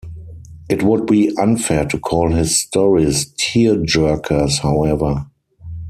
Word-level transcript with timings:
It 0.67 0.81
would 0.81 1.05
be 1.05 1.29
unfair 1.37 1.85
to 1.85 1.99
call 1.99 2.31
his 2.31 2.59
stories 2.59 3.31
tearjerkers 3.39 4.57
however. 4.61 5.27